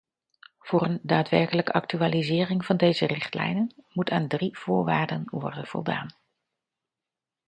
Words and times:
Voor 0.59 0.83
een 0.83 0.99
daadwerkelijke 1.03 1.71
actualisering 1.73 2.65
van 2.65 2.77
deze 2.77 3.05
richtlijnen 3.05 3.73
moet 3.93 4.09
aan 4.09 4.27
drie 4.27 4.57
voorwaarden 4.57 5.23
worden 5.31 5.67
voldaan. 5.67 6.11